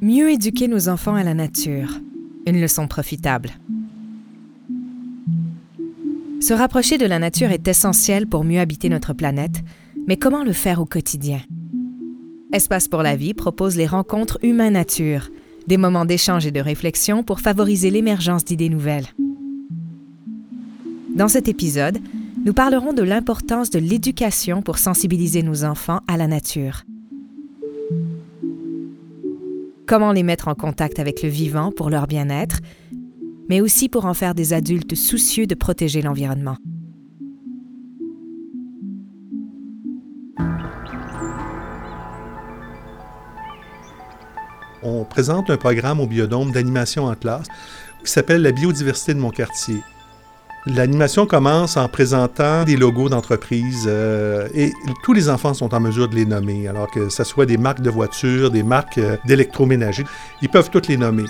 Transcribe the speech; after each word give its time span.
Mieux 0.00 0.30
éduquer 0.30 0.68
nos 0.68 0.88
enfants 0.88 1.14
à 1.14 1.22
la 1.22 1.34
nature. 1.34 2.00
Une 2.46 2.60
leçon 2.60 2.88
profitable. 2.88 3.50
Se 6.40 6.52
rapprocher 6.52 6.98
de 6.98 7.06
la 7.06 7.20
nature 7.20 7.52
est 7.52 7.68
essentiel 7.68 8.26
pour 8.26 8.42
mieux 8.42 8.58
habiter 8.58 8.88
notre 8.88 9.12
planète, 9.12 9.62
mais 10.08 10.16
comment 10.16 10.42
le 10.42 10.52
faire 10.52 10.80
au 10.80 10.86
quotidien? 10.86 11.40
Espace 12.52 12.88
pour 12.88 13.02
la 13.02 13.14
vie 13.14 13.32
propose 13.32 13.76
les 13.76 13.86
rencontres 13.86 14.38
humain-nature, 14.42 15.30
des 15.68 15.76
moments 15.76 16.04
d'échange 16.04 16.44
et 16.44 16.50
de 16.50 16.60
réflexion 16.60 17.22
pour 17.22 17.38
favoriser 17.38 17.90
l'émergence 17.90 18.44
d'idées 18.44 18.68
nouvelles. 18.68 19.06
Dans 21.14 21.28
cet 21.28 21.46
épisode, 21.46 21.98
nous 22.44 22.52
parlerons 22.52 22.92
de 22.92 23.02
l'importance 23.02 23.70
de 23.70 23.78
l'éducation 23.78 24.62
pour 24.62 24.78
sensibiliser 24.78 25.42
nos 25.42 25.64
enfants 25.64 26.00
à 26.08 26.16
la 26.16 26.26
nature. 26.26 26.82
Comment 29.86 30.12
les 30.12 30.22
mettre 30.22 30.48
en 30.48 30.54
contact 30.54 30.98
avec 30.98 31.22
le 31.22 31.28
vivant 31.28 31.70
pour 31.70 31.90
leur 31.90 32.06
bien-être, 32.06 32.58
mais 33.48 33.60
aussi 33.60 33.88
pour 33.88 34.06
en 34.06 34.14
faire 34.14 34.34
des 34.34 34.52
adultes 34.52 34.94
soucieux 34.94 35.46
de 35.46 35.54
protéger 35.54 36.02
l'environnement. 36.02 36.56
On 44.82 45.04
présente 45.04 45.48
un 45.48 45.56
programme 45.56 46.00
au 46.00 46.08
biodôme 46.08 46.50
d'animation 46.50 47.04
en 47.04 47.14
classe 47.14 47.46
qui 48.04 48.10
s'appelle 48.10 48.42
La 48.42 48.50
biodiversité 48.50 49.14
de 49.14 49.20
mon 49.20 49.30
quartier. 49.30 49.76
L'animation 50.64 51.26
commence 51.26 51.76
en 51.76 51.88
présentant 51.88 52.62
des 52.62 52.76
logos 52.76 53.08
d'entreprises 53.08 53.86
euh, 53.88 54.46
et 54.54 54.72
tous 55.02 55.12
les 55.12 55.28
enfants 55.28 55.54
sont 55.54 55.74
en 55.74 55.80
mesure 55.80 56.08
de 56.08 56.14
les 56.14 56.24
nommer, 56.24 56.68
alors 56.68 56.88
que 56.88 57.08
ce 57.08 57.24
soit 57.24 57.46
des 57.46 57.56
marques 57.56 57.80
de 57.80 57.90
voitures, 57.90 58.48
des 58.48 58.62
marques 58.62 58.98
euh, 58.98 59.16
d'électroménager, 59.24 60.04
ils 60.40 60.48
peuvent 60.48 60.70
toutes 60.70 60.86
les 60.86 60.96
nommer. 60.96 61.24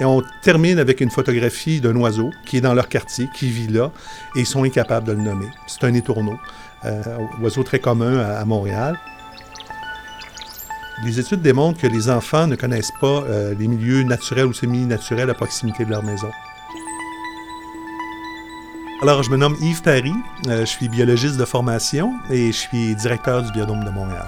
Et 0.00 0.04
on 0.04 0.22
termine 0.42 0.78
avec 0.78 1.00
une 1.00 1.10
photographie 1.10 1.80
d'un 1.80 1.96
oiseau 1.96 2.30
qui 2.44 2.58
est 2.58 2.60
dans 2.60 2.74
leur 2.74 2.90
quartier, 2.90 3.26
qui 3.34 3.48
vit 3.48 3.68
là, 3.68 3.90
et 4.34 4.40
ils 4.40 4.46
sont 4.46 4.64
incapables 4.64 5.06
de 5.06 5.12
le 5.12 5.22
nommer. 5.22 5.48
C'est 5.66 5.84
un 5.84 5.94
étourneau, 5.94 6.36
euh, 6.84 7.02
oiseau 7.40 7.62
très 7.62 7.78
commun 7.78 8.18
à, 8.18 8.44
Montréal. 8.44 8.98
Les 11.06 11.18
études 11.18 11.40
démontrent 11.40 11.80
que 11.80 11.86
les 11.86 12.10
enfants 12.10 12.46
ne 12.46 12.56
connaissent 12.56 12.92
pas 13.00 13.22
les 13.58 13.68
milieux 13.68 14.02
naturels 14.02 14.46
ou 14.46 14.54
semi-naturels 14.54 15.28
à 15.28 15.34
proximité 15.34 15.84
de 15.84 15.90
leur 15.90 16.02
maison. 16.02 16.28
Alors, 19.02 19.22
je 19.22 19.30
me 19.30 19.36
nomme 19.36 19.56
Yves 19.60 19.82
Paris, 19.82 20.14
euh, 20.48 20.60
je 20.60 20.64
suis 20.64 20.88
biologiste 20.88 21.36
de 21.36 21.44
formation 21.44 22.14
et 22.30 22.46
je 22.46 22.56
suis 22.56 22.96
directeur 22.96 23.42
du 23.42 23.52
Biodôme 23.52 23.84
de 23.84 23.90
Montréal. 23.90 24.24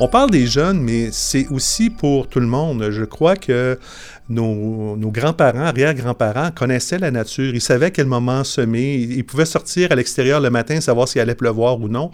On 0.00 0.08
parle 0.08 0.30
des 0.30 0.46
jeunes, 0.46 0.80
mais 0.80 1.10
c'est 1.12 1.48
aussi 1.48 1.90
pour 1.90 2.28
tout 2.28 2.40
le 2.40 2.46
monde. 2.46 2.88
Je 2.90 3.04
crois 3.04 3.36
que 3.36 3.78
nos, 4.30 4.96
grands-parents, 5.10 5.66
arrière-grands-parents 5.66 6.52
connaissaient 6.52 6.98
la 6.98 7.10
nature. 7.10 7.54
Ils 7.54 7.60
savaient 7.60 7.86
à 7.86 7.90
quel 7.90 8.06
moment 8.06 8.42
semer. 8.42 8.94
Ils 8.94 9.24
pouvaient 9.24 9.44
sortir 9.44 9.92
à 9.92 9.96
l'extérieur 9.96 10.40
le 10.40 10.48
matin, 10.48 10.80
savoir 10.80 11.08
s'il 11.08 11.20
allait 11.20 11.34
pleuvoir 11.34 11.78
ou 11.78 11.88
non. 11.88 12.10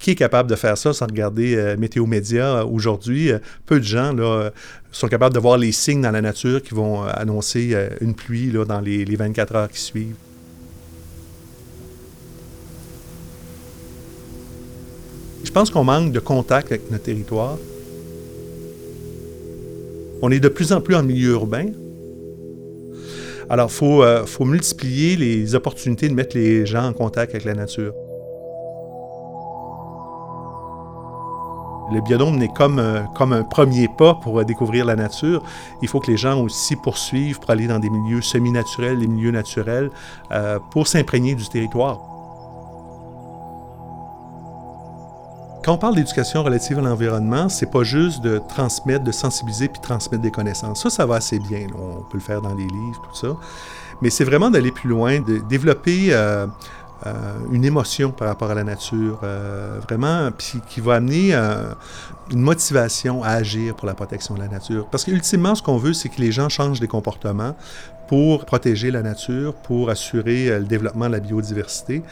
Qui 0.00 0.12
est 0.12 0.16
capable 0.16 0.50
de 0.50 0.56
faire 0.56 0.76
ça 0.76 0.92
sans 0.92 1.06
regarder 1.06 1.54
euh, 1.54 1.76
Météo 1.76 2.06
Média 2.06 2.66
aujourd'hui? 2.66 3.30
Euh, 3.30 3.38
peu 3.66 3.78
de 3.78 3.84
gens 3.84 4.12
là, 4.12 4.50
sont 4.90 5.06
capables 5.06 5.34
de 5.34 5.40
voir 5.40 5.58
les 5.58 5.70
signes 5.70 6.00
dans 6.00 6.10
la 6.10 6.22
nature 6.22 6.62
qui 6.62 6.74
vont 6.74 7.04
euh, 7.04 7.10
annoncer 7.12 7.76
une 8.00 8.14
pluie 8.14 8.50
là, 8.50 8.64
dans 8.64 8.80
les 8.80 9.04
24 9.04 9.54
heures 9.54 9.68
qui 9.68 9.80
suivent. 9.80 10.16
Je 15.44 15.50
pense 15.52 15.70
qu'on 15.70 15.84
manque 15.84 16.12
de 16.12 16.20
contact 16.20 16.70
avec 16.70 16.90
notre 16.90 17.04
territoire. 17.04 17.58
On 20.22 20.30
est 20.30 20.40
de 20.40 20.48
plus 20.48 20.72
en 20.72 20.80
plus 20.80 20.94
en 20.94 21.02
milieu 21.02 21.30
urbain. 21.30 21.66
Alors, 23.48 23.68
il 23.68 23.74
faut, 23.74 24.04
euh, 24.04 24.26
faut 24.26 24.44
multiplier 24.44 25.16
les 25.16 25.56
opportunités 25.56 26.08
de 26.08 26.14
mettre 26.14 26.36
les 26.36 26.66
gens 26.66 26.84
en 26.84 26.92
contact 26.92 27.34
avec 27.34 27.44
la 27.44 27.54
nature. 27.54 27.92
Le 31.92 32.00
biodôme 32.00 32.36
n'est 32.36 32.48
comme, 32.48 32.78
euh, 32.78 33.02
comme 33.14 33.32
un 33.32 33.42
premier 33.42 33.88
pas 33.88 34.14
pour 34.14 34.38
euh, 34.38 34.44
découvrir 34.44 34.84
la 34.84 34.96
nature. 34.96 35.42
Il 35.82 35.88
faut 35.88 36.00
que 36.00 36.10
les 36.10 36.16
gens 36.16 36.40
aussi 36.40 36.76
poursuivent 36.76 37.40
pour 37.40 37.50
aller 37.50 37.66
dans 37.66 37.78
des 37.78 37.90
milieux 37.90 38.22
semi-naturels, 38.22 38.98
des 38.98 39.08
milieux 39.08 39.32
naturels, 39.32 39.90
pour 40.70 40.86
s'imprégner 40.86 41.34
du 41.34 41.48
territoire. 41.48 41.98
Quand 45.62 45.74
on 45.74 45.78
parle 45.78 45.96
d'éducation 45.96 46.42
relative 46.42 46.78
à 46.78 46.80
l'environnement, 46.80 47.50
c'est 47.50 47.70
pas 47.70 47.82
juste 47.82 48.22
de 48.22 48.38
transmettre, 48.48 49.04
de 49.04 49.12
sensibiliser 49.12 49.68
puis 49.68 49.80
transmettre 49.80 50.22
des 50.22 50.30
connaissances. 50.30 50.82
Ça, 50.82 50.88
ça 50.88 51.04
va 51.04 51.16
assez 51.16 51.38
bien. 51.38 51.66
On 51.76 52.02
peut 52.02 52.16
le 52.16 52.20
faire 52.20 52.40
dans 52.40 52.54
les 52.54 52.66
livres, 52.66 53.02
tout 53.02 53.14
ça. 53.14 53.36
Mais 54.00 54.08
c'est 54.08 54.24
vraiment 54.24 54.50
d'aller 54.50 54.72
plus 54.72 54.88
loin, 54.88 55.20
de 55.20 55.38
développer 55.38 56.14
euh, 56.14 56.46
euh, 57.06 57.12
une 57.52 57.64
émotion 57.64 58.10
par 58.10 58.28
rapport 58.28 58.50
à 58.50 58.54
la 58.54 58.64
nature, 58.64 59.20
euh, 59.22 59.78
vraiment, 59.82 60.30
puis 60.36 60.60
qui 60.68 60.80
va 60.80 60.96
amener 60.96 61.34
une 62.30 62.40
motivation 62.40 63.22
à 63.22 63.30
agir 63.30 63.74
pour 63.74 63.86
la 63.86 63.94
protection 63.94 64.34
de 64.34 64.40
la 64.40 64.48
nature. 64.48 64.86
Parce 64.90 65.04
qu'ultimement, 65.04 65.54
ce 65.54 65.62
qu'on 65.62 65.78
veut, 65.78 65.92
c'est 65.92 66.08
que 66.08 66.20
les 66.20 66.32
gens 66.32 66.48
changent 66.48 66.80
des 66.80 66.88
comportements 66.88 67.54
pour 68.10 68.44
protéger 68.44 68.90
la 68.90 69.02
nature, 69.02 69.54
pour 69.54 69.88
assurer 69.88 70.58
le 70.58 70.64
développement 70.64 71.06
de 71.06 71.12
la 71.12 71.20
biodiversité. 71.20 72.02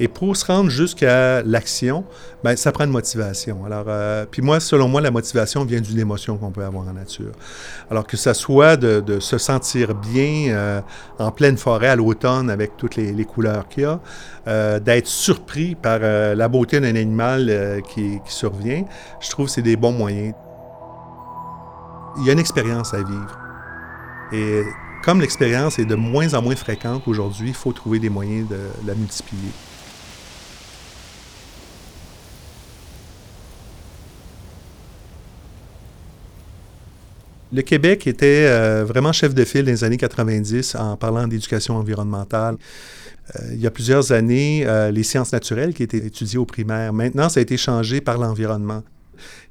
Et 0.00 0.08
pour 0.08 0.34
se 0.34 0.46
rendre 0.46 0.70
jusqu'à 0.70 1.42
l'action, 1.42 2.06
ben, 2.42 2.56
ça 2.56 2.72
prend 2.72 2.84
une 2.84 2.90
motivation. 2.90 3.62
Alors, 3.66 3.84
euh, 3.88 4.24
puis 4.30 4.40
moi, 4.40 4.60
selon 4.60 4.88
moi, 4.88 5.02
la 5.02 5.10
motivation 5.10 5.66
vient 5.66 5.82
d'une 5.82 5.98
émotion 5.98 6.38
qu'on 6.38 6.52
peut 6.52 6.64
avoir 6.64 6.88
en 6.88 6.94
nature. 6.94 7.32
Alors 7.90 8.06
que 8.06 8.16
ça 8.16 8.32
soit 8.32 8.78
de, 8.78 9.20
se 9.20 9.36
sentir 9.36 9.94
bien 9.94 10.54
euh, 10.54 10.80
en 11.18 11.30
pleine 11.30 11.58
forêt 11.58 11.88
à 11.88 11.96
l'automne 11.96 12.48
avec 12.48 12.78
toutes 12.78 12.96
les, 12.96 13.24
couleurs 13.26 13.68
qu'il 13.68 13.82
y 13.82 13.86
a, 13.86 14.00
euh, 14.48 14.80
d'être 14.80 15.06
surpris 15.06 15.74
par 15.74 15.98
la 16.00 16.48
beauté 16.48 16.80
d'un 16.80 16.96
animal 16.96 17.82
qui, 17.92 18.20
survient, 18.24 18.86
je 19.20 19.28
trouve 19.28 19.48
que 19.48 19.52
c'est 19.52 19.60
des 19.60 19.76
bons 19.76 19.92
moyens. 19.92 20.32
Il 22.20 22.24
y 22.26 22.30
a 22.30 22.32
une 22.32 22.38
expérience 22.38 22.94
à 22.94 23.02
vivre. 23.02 23.38
Comme 25.02 25.20
l'expérience 25.20 25.78
est 25.78 25.84
de 25.84 25.94
moins 25.94 26.34
en 26.34 26.42
moins 26.42 26.56
fréquente 26.56 27.08
aujourd'hui, 27.08 27.48
il 27.48 27.54
faut 27.54 27.72
trouver 27.72 27.98
des 27.98 28.08
moyens 28.08 28.48
de 28.48 28.58
la 28.86 28.94
multiplier. 28.94 29.50
Le 37.52 37.60
Québec 37.60 38.06
était 38.06 38.46
euh, 38.48 38.82
vraiment 38.86 39.12
chef 39.12 39.34
de 39.34 39.44
file 39.44 39.66
dans 39.66 39.72
les 39.72 39.84
années 39.84 39.98
90 39.98 40.74
en 40.76 40.96
parlant 40.96 41.26
d'éducation 41.26 41.76
environnementale. 41.76 42.56
Euh, 43.36 43.50
il 43.52 43.60
y 43.60 43.66
a 43.66 43.70
plusieurs 43.70 44.12
années, 44.12 44.64
euh, 44.66 44.90
les 44.90 45.02
sciences 45.02 45.32
naturelles 45.32 45.74
qui 45.74 45.82
étaient 45.82 45.98
étudiées 45.98 46.38
au 46.38 46.46
primaire. 46.46 46.94
Maintenant, 46.94 47.28
ça 47.28 47.40
a 47.40 47.42
été 47.42 47.58
changé 47.58 48.00
par 48.00 48.16
l'environnement. 48.16 48.82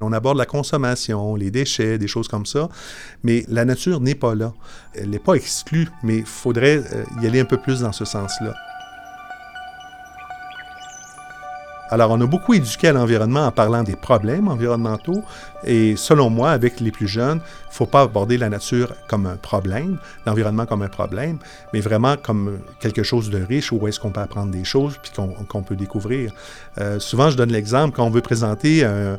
On 0.00 0.12
aborde 0.12 0.38
la 0.38 0.46
consommation, 0.46 1.36
les 1.36 1.50
déchets, 1.50 1.98
des 1.98 2.08
choses 2.08 2.28
comme 2.28 2.46
ça, 2.46 2.68
mais 3.22 3.44
la 3.48 3.64
nature 3.64 4.00
n'est 4.00 4.14
pas 4.14 4.34
là. 4.34 4.52
Elle 4.94 5.10
n'est 5.10 5.18
pas 5.18 5.34
exclue, 5.34 5.88
mais 6.02 6.18
il 6.18 6.26
faudrait 6.26 6.82
y 7.20 7.26
aller 7.26 7.40
un 7.40 7.44
peu 7.44 7.56
plus 7.56 7.80
dans 7.80 7.92
ce 7.92 8.04
sens-là. 8.04 8.54
Alors, 11.92 12.10
on 12.10 12.18
a 12.22 12.26
beaucoup 12.26 12.54
éduqué 12.54 12.88
à 12.88 12.94
l'environnement 12.94 13.44
en 13.44 13.50
parlant 13.50 13.82
des 13.82 13.96
problèmes 13.96 14.48
environnementaux. 14.48 15.22
Et 15.62 15.94
selon 15.96 16.30
moi, 16.30 16.52
avec 16.52 16.80
les 16.80 16.90
plus 16.90 17.06
jeunes, 17.06 17.40
il 17.42 17.68
ne 17.68 17.74
faut 17.74 17.84
pas 17.84 18.00
aborder 18.00 18.38
la 18.38 18.48
nature 18.48 18.94
comme 19.08 19.26
un 19.26 19.36
problème, 19.36 19.98
l'environnement 20.24 20.64
comme 20.64 20.80
un 20.80 20.88
problème, 20.88 21.36
mais 21.74 21.80
vraiment 21.80 22.16
comme 22.16 22.60
quelque 22.80 23.02
chose 23.02 23.28
de 23.28 23.42
riche 23.42 23.72
où 23.72 23.88
est-ce 23.88 24.00
qu'on 24.00 24.08
peut 24.08 24.22
apprendre 24.22 24.50
des 24.52 24.64
choses 24.64 24.98
puis 25.02 25.12
qu'on 25.46 25.62
peut 25.62 25.76
découvrir. 25.76 26.32
Euh, 26.78 26.98
souvent, 26.98 27.28
je 27.28 27.36
donne 27.36 27.52
l'exemple 27.52 27.94
quand 27.94 28.06
on 28.06 28.10
veut 28.10 28.22
présenter 28.22 28.86
un 28.86 29.18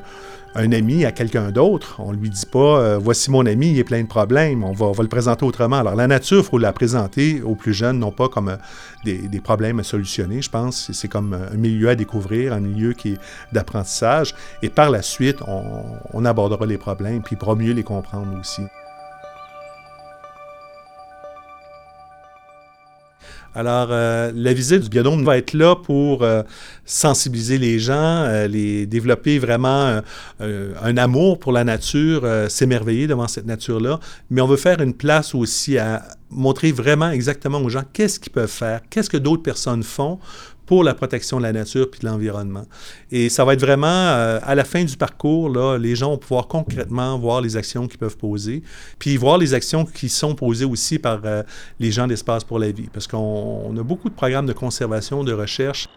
un 0.56 0.72
ami 0.72 1.06
à 1.06 1.12
quelqu'un 1.12 1.52
d'autre. 1.52 1.96
On 2.00 2.12
lui 2.12 2.30
dit 2.30 2.46
pas 2.46 2.80
euh, 2.80 2.98
Voici 2.98 3.32
mon 3.32 3.46
ami, 3.46 3.72
il 3.72 3.80
est 3.80 3.84
plein 3.84 4.02
de 4.02 4.08
problèmes. 4.08 4.64
On 4.64 4.72
va, 4.72 4.92
le 5.02 5.08
présenter 5.08 5.46
autrement. 5.46 5.78
Alors, 5.78 5.96
la 5.96 6.08
nature, 6.08 6.40
il 6.40 6.44
faut 6.44 6.58
la 6.58 6.74
présenter 6.74 7.42
aux 7.42 7.56
plus 7.56 7.74
jeunes, 7.74 8.00
non 8.00 8.12
pas 8.12 8.30
comme 8.30 8.50
euh, 8.50 8.58
des, 9.04 9.42
problèmes 9.42 9.80
à 9.80 9.84
solutionner. 9.84 10.42
Je 10.42 10.50
pense 10.50 10.92
c'est 10.92 11.08
comme 11.08 11.34
un 11.34 11.58
milieu 11.58 11.90
à 11.90 11.96
découvrir, 11.96 12.54
un 12.54 12.60
milieu 12.60 12.94
qui 12.94 13.14
est 13.14 13.18
d'apprentissage. 13.52 14.36
Et 14.62 14.70
par 14.70 14.90
la 14.90 15.02
suite, 15.02 15.38
on, 15.48 15.84
on 16.14 16.26
abordera 16.26 16.66
les 16.66 16.78
problèmes, 16.78 17.22
puis 17.22 17.36
pour 17.36 17.56
mieux 17.56 17.74
les 17.74 17.84
comprendre 17.84 18.40
aussi. 18.40 18.62
Alors, 23.56 23.90
euh, 23.92 24.32
la 24.34 24.54
visite 24.54 24.82
du 24.84 24.90
biodôme 24.90 25.24
va 25.24 25.38
être 25.38 25.54
là 25.54 25.76
pour 25.76 26.24
euh, 26.24 26.42
sensibiliser 26.86 27.60
les 27.60 27.78
gens, 27.78 27.94
euh, 27.94 28.48
les 28.48 28.86
développer 28.86 29.38
vraiment 29.38 30.02
un 30.40 30.98
amour 30.98 31.40
pour 31.40 31.52
la 31.52 31.64
nature, 31.64 32.28
s'émerveiller 32.50 33.08
devant 33.08 33.28
cette 33.28 33.46
nature-là. 33.46 34.00
Mais 34.30 34.42
on 34.42 34.48
veut 34.48 34.58
faire 34.58 34.82
une 34.82 34.94
place 34.94 35.36
aussi 35.36 35.78
à 35.78 36.04
montrer 36.30 36.72
vraiment 36.72 37.12
exactement 37.12 37.60
aux 37.60 37.70
gens 37.70 37.84
qu'est-ce 37.94 38.20
qu'ils 38.20 38.32
peuvent 38.32 38.50
faire, 38.50 38.82
qu'est-ce 38.90 39.10
que 39.10 39.18
d'autres 39.18 39.44
personnes 39.44 39.84
font 39.84 40.20
pour 40.74 40.84
la 40.84 40.96
protection 40.96 41.38
de 41.38 41.44
la 41.44 41.54
nature 41.54 41.92
puis 41.92 42.00
de 42.00 42.08
l'environnement. 42.08 42.66
Et 43.12 43.30
ça 43.30 43.46
va 43.46 43.54
être 43.54 43.60
vraiment, 43.60 43.86
euh, 43.86 44.40
à 44.42 44.56
la 44.56 44.64
fin 44.64 44.84
du 44.84 44.98
parcours, 44.98 45.48
là, 45.48 45.78
les 45.78 45.96
gens 45.96 46.10
vont 46.10 46.18
pouvoir 46.18 46.48
concrètement 46.48 47.16
voir 47.20 47.42
les 47.42 47.56
actions 47.56 47.88
qu'ils 47.88 48.00
peuvent 48.00 48.18
poser, 48.18 48.64
puis 48.98 49.16
voir 49.16 49.38
les 49.38 49.54
actions 49.54 49.86
qui 49.86 50.10
sont 50.10 50.34
posées 50.34 50.66
aussi 50.66 50.98
par 50.98 51.20
euh, 51.26 51.44
les 51.80 51.92
gens 51.92 52.08
d'Espace 52.08 52.44
pour 52.44 52.58
la 52.58 52.72
vie, 52.72 52.90
parce 52.92 53.06
qu'on 53.06 53.72
a 53.78 53.84
beaucoup 53.84 54.10
de 54.10 54.16
programmes 54.16 54.48
de 54.48 54.54
conservation, 54.54 55.24
de 55.24 55.32
recherche. 55.32 55.88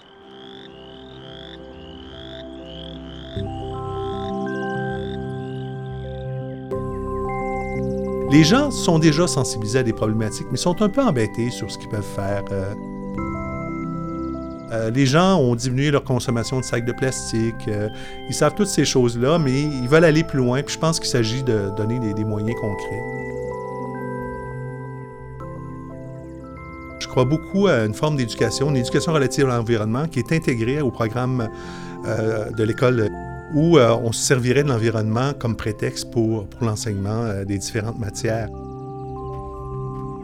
Les 8.30 8.44
gens 8.44 8.70
sont 8.70 8.98
déjà 8.98 9.26
sensibilisés 9.26 9.78
à 9.78 9.82
des 9.82 9.94
problématiques, 9.94 10.48
mais 10.50 10.58
sont 10.58 10.82
un 10.82 10.90
peu 10.90 11.00
embêtés 11.00 11.48
sur 11.50 11.70
ce 11.70 11.78
qu'ils 11.78 11.88
peuvent 11.88 12.14
faire. 12.14 12.44
Euh, 12.50 12.74
euh, 14.72 14.90
les 14.90 15.06
gens 15.06 15.38
ont 15.38 15.54
diminué 15.54 15.90
leur 15.90 16.02
consommation 16.02 16.58
de 16.58 16.64
sacs 16.64 16.84
de 16.84 16.92
plastique. 16.92 17.54
Euh, 17.68 17.88
ils 18.28 18.34
savent 18.34 18.54
toutes 18.54 18.68
ces 18.68 18.84
choses-là, 18.84 19.38
mais 19.38 19.62
ils 19.62 19.88
veulent 19.88 20.04
aller 20.04 20.24
plus 20.24 20.38
loin. 20.38 20.62
Puis 20.62 20.74
je 20.74 20.78
pense 20.78 20.98
qu'il 20.98 21.08
s'agit 21.08 21.42
de 21.42 21.70
donner 21.76 22.00
des, 22.12 22.24
moyens 22.24 22.58
concrets. 22.60 23.02
Je 26.98 27.06
crois 27.06 27.24
beaucoup 27.24 27.68
à 27.68 27.84
une 27.84 27.94
forme 27.94 28.16
d'éducation, 28.16 28.70
une 28.70 28.76
éducation 28.76 29.12
relative 29.12 29.48
à 29.48 29.56
l'environnement 29.56 30.06
qui 30.08 30.18
est 30.18 30.32
intégrée 30.32 30.80
au 30.80 30.90
programme 30.90 31.48
euh, 32.06 32.50
de 32.50 32.64
l'école 32.64 33.08
où 33.54 33.78
on 33.78 34.10
se 34.10 34.20
servirait 34.20 34.64
de 34.64 34.68
l'environnement 34.68 35.32
comme 35.38 35.54
prétexte 35.54 36.10
pour, 36.10 36.48
pour 36.48 36.66
l'enseignement 36.66 37.44
des 37.46 37.58
différentes 37.58 37.98
matières. 37.98 38.48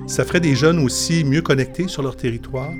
Ça 0.08 0.24
ferait 0.24 0.40
des 0.40 0.56
jeunes 0.56 0.80
aussi 0.80 1.22
mieux 1.22 1.40
connectés 1.40 1.86
sur 1.86 2.02
leur 2.02 2.16
territoire, 2.16 2.72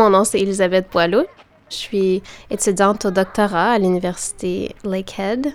Mon 0.00 0.08
nom, 0.08 0.24
c'est 0.24 0.40
Elisabeth 0.40 0.90
Boileau. 0.90 1.26
Je 1.68 1.76
suis 1.76 2.22
étudiante 2.48 3.04
au 3.04 3.10
doctorat 3.10 3.72
à 3.72 3.78
l'Université 3.78 4.74
Lakehead 4.82 5.52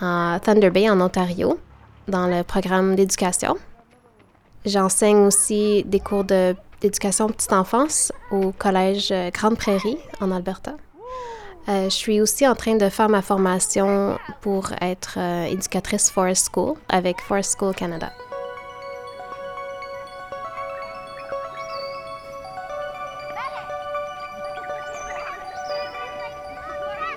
à 0.00 0.40
Thunder 0.42 0.70
Bay, 0.70 0.90
en 0.90 1.00
Ontario, 1.00 1.56
dans 2.08 2.26
le 2.26 2.42
programme 2.42 2.96
d'éducation. 2.96 3.56
J'enseigne 4.64 5.18
aussi 5.18 5.84
des 5.84 6.00
cours 6.00 6.24
d'éducation 6.24 7.28
petite 7.28 7.52
enfance 7.52 8.10
au 8.32 8.50
Collège 8.50 9.14
Grande 9.32 9.56
Prairie, 9.56 9.98
en 10.20 10.32
Alberta. 10.32 10.72
Euh, 11.68 11.84
je 11.84 11.94
suis 11.94 12.20
aussi 12.20 12.44
en 12.44 12.56
train 12.56 12.74
de 12.74 12.88
faire 12.88 13.08
ma 13.08 13.22
formation 13.22 14.18
pour 14.40 14.72
être 14.80 15.14
euh, 15.16 15.44
éducatrice 15.44 16.10
Forest 16.10 16.50
School 16.52 16.74
avec 16.88 17.20
Forest 17.20 17.56
School 17.56 17.72
Canada. 17.72 18.10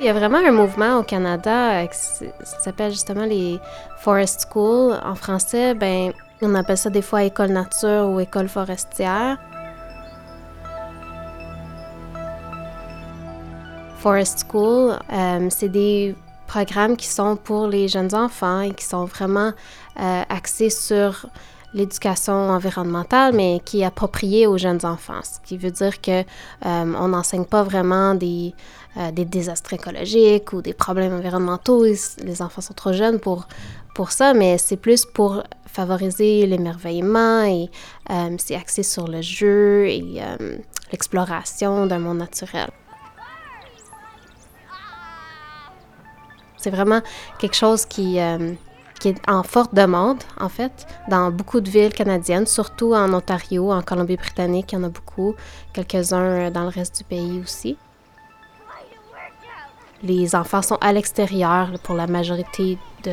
Il 0.01 0.05
y 0.05 0.09
a 0.09 0.13
vraiment 0.13 0.37
un 0.37 0.51
mouvement 0.51 0.99
au 0.99 1.03
Canada 1.03 1.85
qui 1.87 1.97
s'appelle 2.61 2.91
justement 2.91 3.25
les 3.25 3.59
Forest 3.97 4.47
Schools. 4.49 4.97
En 5.03 5.13
français, 5.13 5.73
ben, 5.73 6.13
on 6.41 6.55
appelle 6.55 6.77
ça 6.77 6.89
des 6.89 7.01
fois 7.01 7.23
école 7.23 7.49
nature 7.49 8.07
ou 8.07 8.21
école 8.21 8.47
forestière. 8.47 9.37
Forest 13.97 14.45
School, 14.49 14.97
euh, 15.11 15.47
c'est 15.49 15.67
des 15.67 16.15
programmes 16.47 16.95
qui 16.95 17.07
sont 17.07 17.35
pour 17.35 17.67
les 17.67 17.89
jeunes 17.89 18.15
enfants 18.15 18.61
et 18.61 18.71
qui 18.71 18.85
sont 18.85 19.03
vraiment 19.03 19.51
euh, 19.99 20.21
axés 20.29 20.69
sur 20.69 21.25
l'éducation 21.73 22.49
environnementale, 22.49 23.33
mais 23.35 23.61
qui 23.63 23.81
est 23.81 23.85
appropriée 23.85 24.47
aux 24.47 24.57
jeunes 24.57 24.85
enfants. 24.85 25.19
Ce 25.23 25.39
qui 25.43 25.57
veut 25.57 25.71
dire 25.71 26.01
que 26.01 26.21
euh, 26.21 26.23
on 26.63 27.09
n'enseigne 27.09 27.45
pas 27.45 27.63
vraiment 27.63 28.15
des, 28.15 28.53
euh, 28.99 29.11
des 29.11 29.25
désastres 29.25 29.73
écologiques 29.73 30.53
ou 30.53 30.61
des 30.61 30.73
problèmes 30.73 31.13
environnementaux. 31.13 31.83
Les 31.83 32.41
enfants 32.41 32.61
sont 32.61 32.73
trop 32.73 32.93
jeunes 32.93 33.19
pour, 33.19 33.47
pour 33.95 34.11
ça, 34.11 34.33
mais 34.33 34.57
c'est 34.57 34.77
plus 34.77 35.05
pour 35.05 35.43
favoriser 35.65 36.45
l'émerveillement 36.45 37.43
et 37.43 37.69
euh, 38.09 38.35
c'est 38.37 38.55
axé 38.55 38.83
sur 38.83 39.07
le 39.07 39.21
jeu 39.21 39.87
et 39.87 40.21
l'exploration 40.91 41.85
d'un 41.85 41.99
monde 41.99 42.17
naturel. 42.17 42.69
C'est 46.57 46.71
vraiment 46.71 47.01
quelque 47.37 47.55
chose 47.55 47.85
qui, 47.85 48.19
qui 48.99 49.07
est 49.07 49.29
en 49.29 49.43
forte 49.43 49.73
demande, 49.73 50.17
en 50.41 50.49
fait, 50.49 50.85
dans 51.07 51.31
beaucoup 51.31 51.61
de 51.61 51.69
villes 51.69 51.93
canadiennes, 51.93 52.47
surtout 52.47 52.93
en 52.93 53.13
Ontario, 53.13 53.71
en 53.71 53.81
Colombie-Britannique, 53.81 54.73
il 54.73 54.75
y 54.75 54.77
en 54.77 54.83
a 54.83 54.89
beaucoup, 54.89 55.35
quelques-uns 55.71 56.51
dans 56.51 56.63
le 56.63 56.69
reste 56.69 56.97
du 56.97 57.03
pays 57.05 57.39
aussi. 57.41 57.77
Les 60.03 60.35
enfants 60.35 60.61
sont 60.61 60.77
à 60.81 60.93
l'extérieur 60.93 61.71
pour 61.83 61.95
la 61.95 62.07
majorité 62.07 62.77
du 63.03 63.11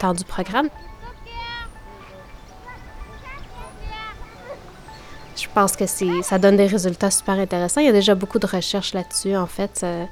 temps 0.00 0.14
du 0.14 0.24
programme. 0.24 0.68
Je 5.36 5.46
pense 5.54 5.76
que 5.76 5.86
ça 6.22 6.38
donne 6.38 6.56
des 6.56 6.66
résultats 6.66 7.10
super 7.10 7.34
intéressants. 7.34 7.80
Il 7.80 7.86
y 7.86 7.90
a 7.90 7.92
déjà 7.92 8.14
beaucoup 8.14 8.38
de 8.38 8.46
recherches 8.46 8.94
là-dessus, 8.94 9.36
en 9.36 9.46
fait. 9.46 9.80
Euh, 9.82 10.04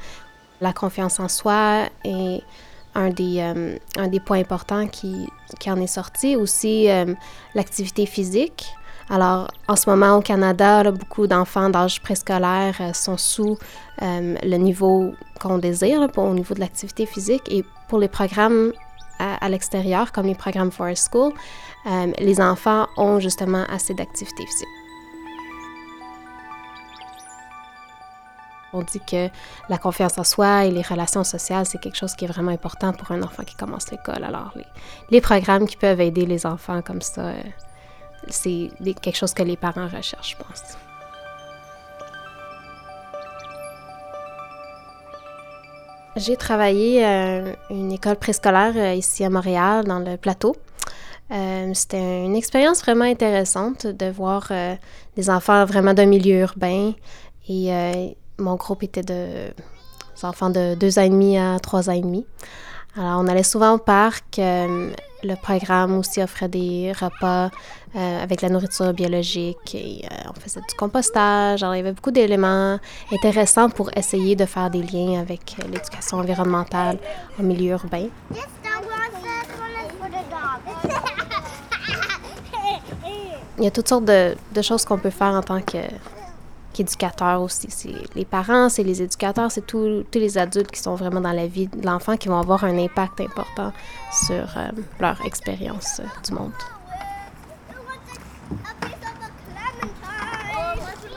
la 0.61 0.73
confiance 0.73 1.21
en 1.21 1.29
soi 1.29 1.87
et 2.05 2.43
un 2.95 3.11
des, 3.11 3.41
euh, 3.41 4.19
points 4.25 4.41
importants 4.41 4.87
qui, 4.89 5.29
qui, 5.59 5.71
en 5.71 5.81
est 5.81 5.87
sorti. 5.87 6.37
Aussi, 6.37 6.91
euh, 6.91 7.15
l'activité 7.55 8.07
physique. 8.07 8.67
Alors, 9.11 9.49
en 9.67 9.75
ce 9.75 9.91
moment, 9.91 10.17
au 10.17 10.21
Canada, 10.23 10.91
beaucoup 10.93 11.27
d'enfants 11.27 11.69
d'âge 11.69 12.01
préscolaire 12.01 12.77
euh, 12.81 12.93
sont 12.93 13.17
sous 13.17 13.59
le 14.01 14.57
niveau 14.57 15.13
qu'on 15.41 15.59
désire 15.59 16.09
au 16.17 16.33
niveau 16.33 16.55
de 16.55 16.61
l'activité 16.61 17.05
physique. 17.05 17.43
Et 17.51 17.65
pour 17.89 17.99
les 17.99 18.09
programmes 18.09 18.73
à, 19.19 19.49
l'extérieur, 19.51 20.13
comme 20.13 20.27
les 20.27 20.35
programmes 20.35 20.71
Forest 20.71 21.11
School, 21.13 21.35
les 22.19 22.41
enfants 22.41 22.87
ont 22.97 23.21
justement 23.21 23.65
assez 23.69 23.93
d'activité 23.93 24.47
physique. 24.47 24.69
On 28.73 28.83
dit 28.83 29.01
que 29.01 29.29
la 29.69 29.79
confiance 29.79 30.17
en 30.19 30.25
soi 30.25 30.65
et 30.67 30.71
les 30.71 30.83
relations 30.83 31.25
sociales, 31.25 31.67
c'est 31.67 31.79
quelque 31.79 31.97
chose 31.97 32.15
qui 32.15 32.25
est 32.25 32.29
vraiment 32.29 32.53
important 32.53 32.93
pour 32.93 33.11
un 33.11 33.23
enfant 33.23 33.43
qui 33.43 33.57
commence 33.57 33.91
l'école. 33.91 34.23
Alors, 34.23 34.55
les, 35.11 35.21
programmes 35.21 35.67
qui 35.67 35.77
peuvent 35.77 36.01
aider 36.01 36.25
les 36.25 36.47
enfants 36.47 36.81
comme 36.83 37.03
ça, 37.03 37.23
euh, 37.23 37.43
c'est 38.29 38.71
quelque 39.01 39.17
chose 39.17 39.35
que 39.35 39.43
les 39.43 39.57
parents 39.57 39.87
recherchent, 39.87 40.37
je 40.37 40.45
pense. 40.45 40.63
J'ai 46.17 46.37
travaillé 46.37 47.05
à 47.05 47.43
une 47.71 47.93
école 47.93 48.17
préscolaire 48.17 48.73
euh, 48.77 48.95
ici 48.95 49.25
à 49.25 49.31
Montréal, 49.31 49.85
dans 49.85 50.01
le 50.01 50.17
plateau. 50.17 50.57
Euh, 51.31 51.71
c'était 51.73 52.25
une 52.25 52.35
expérience 52.35 52.83
vraiment 52.83 53.05
intéressante 53.05 53.87
de 53.87 54.11
voir 54.11 54.51
des 55.17 55.31
enfants 55.31 55.65
vraiment 55.65 55.95
d'un 55.95 56.07
milieu 56.07 56.41
urbain 56.41 56.93
et 57.49 58.17
mon 58.39 58.57
groupe 58.57 58.83
était 58.83 59.03
de 59.03 59.53
enfants 60.25 60.51
de 60.51 60.75
deux 60.75 60.99
ans 60.99 61.03
et 61.03 61.11
demi 61.11 61.39
à 61.39 61.59
trois 61.61 61.89
ans 61.89 61.95
et 61.95 62.01
demi. 62.01 62.27
Alors, 62.97 63.21
on 63.21 63.29
allait 63.29 63.43
souvent 63.43 63.75
au 63.75 63.79
parc. 63.79 64.39
Euh, 64.39 64.93
le 65.23 65.35
programme 65.35 65.99
aussi 65.99 66.23
offrait 66.23 66.49
des 66.49 66.93
repas 66.99 67.51
euh, 67.95 68.23
avec 68.23 68.41
la 68.41 68.49
nourriture 68.49 68.93
biologique 68.93 69.75
et 69.75 70.03
euh, 70.11 70.31
on 70.31 70.41
faisait 70.41 70.61
du 70.61 70.75
compostage. 70.77 71.63
Alors, 71.63 71.75
il 71.75 71.79
y 71.79 71.81
avait 71.81 71.93
beaucoup 71.93 72.11
d'éléments 72.11 72.79
intéressants 73.13 73.69
pour 73.69 73.91
essayer 73.97 74.35
de 74.35 74.47
faire 74.47 74.71
des 74.71 74.83
liens 74.83 75.21
avec 75.21 75.57
l'éducation 75.71 76.19
environnementale 76.19 76.99
en 77.39 77.43
milieu 77.43 77.73
urbain. 77.73 78.09
Il 83.59 83.65
y 83.65 83.67
a 83.67 83.71
toutes 83.71 83.89
sortes 83.89 84.07
de, 84.07 84.35
de 84.55 84.63
choses 84.63 84.87
qu'on 84.87 84.97
peut 84.97 85.11
faire 85.11 85.35
en 85.35 85.43
tant 85.43 85.61
que 85.61 85.77
éducateurs 86.81 87.43
aussi. 87.43 87.69
C'est 87.71 87.95
les 88.15 88.25
parents, 88.25 88.69
c'est 88.69 88.83
les 88.83 89.03
éducateurs, 89.03 89.51
c'est 89.51 89.67
tous 89.67 90.05
les 90.15 90.39
adultes 90.39 90.71
qui 90.71 90.81
sont 90.81 90.95
vraiment 90.95 91.21
dans 91.21 91.33
la 91.33 91.47
vie 91.47 91.69
de 91.69 91.85
l'enfant 91.85 92.17
qui 92.17 92.29
vont 92.29 92.39
avoir 92.39 92.65
un 92.65 92.79
impact 92.79 93.21
important 93.21 93.73
sur 94.13 94.57
euh, 94.57 94.71
leur 94.99 95.25
expérience 95.25 96.01
euh, 96.01 96.05
du 96.27 96.33
monde. 96.35 96.53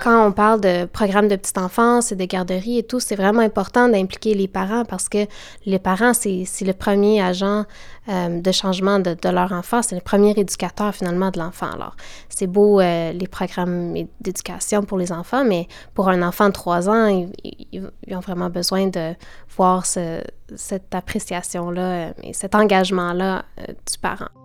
Quand 0.03 0.27
on 0.27 0.33
parle 0.33 0.59
de 0.59 0.83
programmes 0.83 1.29
de 1.29 1.37
petite 1.37 1.57
enfance 1.57 2.11
et 2.11 2.17
de 2.17 2.25
garderie 2.25 2.77
et 2.79 2.83
tout, 2.83 2.99
c'est 2.99 3.15
vraiment 3.15 3.39
important 3.39 3.87
d'impliquer 3.87 4.33
les 4.33 4.49
parents 4.49 4.83
parce 4.83 5.07
que 5.07 5.27
les 5.65 5.79
parents, 5.79 6.13
c'est 6.13 6.45
le 6.61 6.73
premier 6.73 7.21
agent 7.21 7.63
euh, 8.09 8.41
de 8.41 8.51
changement 8.51 8.99
de, 8.99 9.15
leur 9.29 9.53
enfant, 9.53 9.81
c'est 9.81 9.95
le 9.95 10.01
premier 10.01 10.31
éducateur 10.31 10.93
finalement 10.93 11.31
de 11.31 11.39
l'enfant. 11.39 11.71
Alors, 11.71 11.95
c'est 12.27 12.47
beau 12.47 12.81
euh, 12.81 13.13
les 13.13 13.27
programmes 13.27 13.93
d'éducation 14.19 14.83
pour 14.83 14.97
les 14.97 15.13
enfants, 15.13 15.45
mais 15.45 15.69
pour 15.93 16.09
un 16.09 16.21
enfant 16.21 16.47
de 16.47 16.53
3 16.53 16.89
ans, 16.89 17.25
ils, 17.71 17.81
ont 18.11 18.19
vraiment 18.19 18.49
besoin 18.49 18.87
de 18.87 19.13
voir 19.55 19.85
cette 19.85 20.93
appréciation-là 20.93 21.81
euh, 21.81 22.13
et 22.23 22.33
cet 22.33 22.55
engagement-là 22.55 23.45
du 23.57 23.97
parent. 24.01 24.42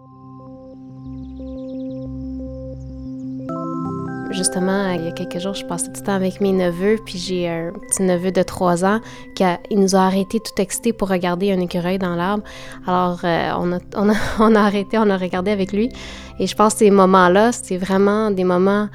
Justement, 4.30 4.90
il 4.90 5.04
y 5.04 5.08
a 5.08 5.12
quelques 5.12 5.38
jours, 5.38 5.54
je 5.54 5.64
passais 5.64 5.88
du 5.88 6.02
temps 6.02 6.12
avec 6.12 6.40
mes 6.40 6.52
neveux, 6.52 6.98
puis 7.04 7.18
j'ai 7.18 7.48
un 7.48 7.72
petit 7.72 8.02
neveu 8.02 8.30
de 8.30 8.42
3 8.42 8.84
ans 8.84 9.00
qui 9.34 9.44
il 9.70 9.80
nous 9.80 9.96
a 9.96 10.00
arrêté 10.00 10.38
tout 10.38 10.60
excité 10.60 10.92
pour 10.92 11.08
regarder 11.08 11.50
un 11.50 11.60
écureuil 11.60 11.98
dans 11.98 12.14
l'arbre. 12.14 12.44
Alors, 12.86 13.20
euh, 13.24 13.52
on, 13.58 13.72
a, 13.72 13.78
on, 13.96 14.10
a, 14.10 14.14
on, 14.38 14.54
a, 14.54 14.60
arrêté, 14.60 14.98
on 14.98 15.08
a 15.08 15.16
regardé 15.16 15.50
avec 15.50 15.72
lui. 15.72 15.90
Et 16.38 16.46
je 16.46 16.54
pense 16.54 16.74
que 16.74 16.80
ces 16.80 16.90
moments-là, 16.90 17.52
c'est 17.52 17.78
vraiment 17.78 18.30
des 18.30 18.44
moments 18.44 18.88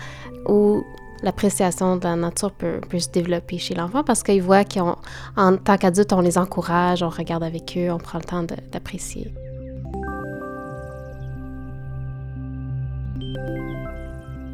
où 0.47 0.83
l'appréciation 1.23 1.97
de 1.97 2.03
la 2.03 2.15
nature 2.15 2.51
peut, 2.51 2.79
peut 2.87 2.99
se 2.99 3.09
développer 3.09 3.57
chez 3.57 3.73
l'enfant 3.73 4.03
parce 4.03 4.21
qu'il 4.21 4.41
voit 4.43 4.65
qu'en 4.65 4.97
tant 5.35 5.77
qu'adulte, 5.77 6.13
on 6.13 6.21
les 6.21 6.37
encourage, 6.37 7.01
on 7.01 7.09
regarde 7.09 7.43
avec 7.43 7.75
eux, 7.75 7.91
on 7.91 7.97
prend 7.97 8.19
le 8.19 8.25
temps 8.25 8.43
d'apprécier. 8.71 9.33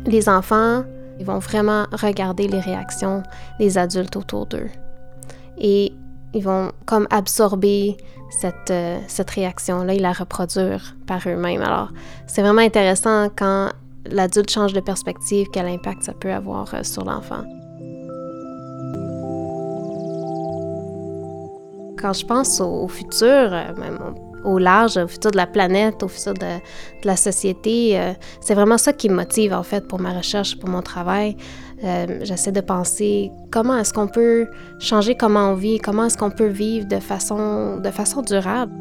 Les 0.09 0.29
enfants, 0.29 0.83
ils 1.19 1.25
vont 1.25 1.39
vraiment 1.39 1.85
regarder 1.91 2.47
les 2.47 2.59
réactions 2.59 3.23
des 3.59 3.77
adultes 3.77 4.15
autour 4.15 4.45
d'eux. 4.45 4.69
Et 5.57 5.93
ils 6.33 6.43
vont 6.43 6.71
comme 6.85 7.07
absorber 7.09 7.97
cette, 8.29 8.71
euh, 8.71 8.99
cette 9.07 9.29
réaction-là 9.31 9.93
et 9.93 9.99
la 9.99 10.13
reproduire 10.13 10.95
par 11.07 11.21
eux-mêmes. 11.27 11.61
Alors, 11.61 11.91
c'est 12.27 12.41
vraiment 12.41 12.61
intéressant 12.61 13.29
quand 13.35 13.69
l'adulte 14.05 14.49
change 14.49 14.73
de 14.73 14.79
perspective, 14.79 15.47
quel 15.51 15.67
impact 15.67 16.03
ça 16.03 16.13
peut 16.13 16.31
avoir 16.31 16.73
euh, 16.73 16.83
sur 16.83 17.03
l'enfant. 17.03 17.43
Quand 21.97 22.13
je 22.13 22.25
pense 22.25 22.61
au, 22.61 22.87
futur, 22.87 23.25
euh, 23.27 23.73
même 23.77 23.99
au 24.43 24.58
large, 24.58 24.98
au 24.98 25.08
futur 25.08 25.31
de 25.31 25.38
la 25.38 25.48
planète, 25.48 26.03
au 26.03 26.08
futur 26.08 26.34
de, 26.34 26.60
la 27.03 27.15
société. 27.15 28.00
Euh, 28.00 28.13
c'est 28.41 28.55
vraiment 28.55 28.77
ça 28.77 28.93
qui 28.93 29.10
me 29.10 29.15
motive, 29.15 29.53
en 29.53 29.63
fait, 29.63 29.88
pour 29.88 30.00
ma 30.00 30.13
recherche, 30.13 30.58
pour 30.58 30.69
mon 30.69 30.81
travail. 30.81 31.38
Euh, 31.84 32.19
j'essaie 32.24 32.51
de 32.51 32.62
penser 32.62 33.31
comment 33.51 33.77
est-ce 33.77 33.93
qu'on 33.93 34.08
peut 34.08 34.48
changer 34.79 35.15
comment 35.15 35.51
on 35.51 35.53
vit, 35.53 35.79
comment 35.79 36.05
est-ce 36.05 36.17
qu'on 36.17 36.31
peut 36.31 36.48
vivre 36.48 36.88
de 36.88 37.00
façon, 37.00 37.77
de 37.77 37.89
façon 37.89 38.22
durable. 38.22 38.74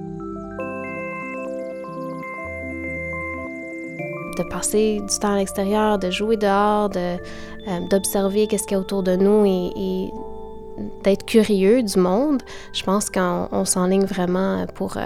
de 4.36 4.44
passer 4.44 5.00
du 5.00 5.18
temps 5.18 5.34
à 5.34 5.38
l'extérieur, 5.38 5.98
de 5.98 6.10
jouer 6.10 6.36
dehors, 6.36 6.88
de, 6.88 6.98
euh, 6.98 7.80
d'observer 7.90 8.46
qu'est-ce 8.46 8.68
qu'il 8.68 8.76
y 8.76 8.78
a 8.78 8.80
autour 8.80 9.02
de 9.02 9.16
nous 9.16 9.44
et, 9.44 10.10
d'être 11.02 11.26
curieux 11.26 11.82
du 11.82 11.98
monde, 11.98 12.40
je 12.72 12.84
pense 12.84 13.10
qu'on 13.10 13.64
s'enligne 13.64 14.04
vraiment 14.04 14.64
pour 14.76 14.96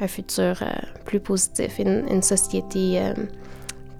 un 0.00 0.08
futur 0.08 0.62
euh, 0.62 0.66
plus 1.04 1.20
positif, 1.20 1.78
une, 1.78 2.22
société 2.22 3.00
euh, 3.00 3.14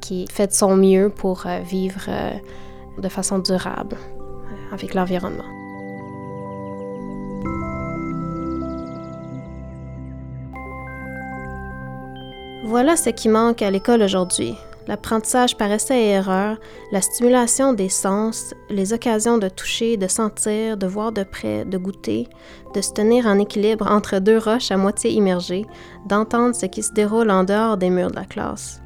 qui 0.00 0.26
fait 0.30 0.46
de 0.46 0.52
son 0.52 0.76
mieux 0.76 1.10
pour 1.10 1.46
euh, 1.46 1.60
vivre 1.60 2.08
de 2.98 3.08
façon 3.08 3.38
durable 3.38 3.96
avec 4.72 4.94
l'environnement. 4.94 5.44
Voilà 12.64 12.96
ce 12.96 13.10
qui 13.10 13.28
manque 13.28 13.62
à 13.62 13.70
l'école 13.70 14.02
aujourd'hui 14.02 14.56
l'apprentissage 14.88 15.56
par 15.56 15.70
essai 15.70 15.98
et 16.00 16.10
erreur, 16.10 16.56
la 16.90 17.02
stimulation 17.02 17.74
des 17.74 17.90
sens, 17.90 18.54
les 18.70 18.92
occasions 18.92 19.38
de 19.38 19.48
toucher, 19.48 19.96
de 19.96 20.08
sentir, 20.08 20.76
de 20.76 20.86
voir 20.86 21.12
de 21.12 21.22
près, 21.22 21.64
de 21.64 21.78
goûter, 21.78 22.26
de 22.74 22.80
se 22.80 22.92
tenir 22.92 23.26
en 23.26 23.38
équilibre 23.38 23.86
entre 23.86 24.18
deux 24.18 24.38
roches 24.38 24.72
à 24.72 24.76
moitié 24.76 25.12
immergées, 25.12 25.66
d'entendre 26.06 26.56
ce 26.56 26.66
qui 26.66 26.82
se 26.82 26.92
déroule 26.92 27.30
en 27.30 27.44
dehors 27.44 27.76
des 27.76 27.90
murs 27.90 28.10
de 28.10 28.16
la 28.16 28.24
classe 28.24 28.80